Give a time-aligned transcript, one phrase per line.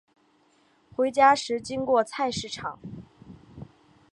[0.95, 2.79] 回家时经过菜市场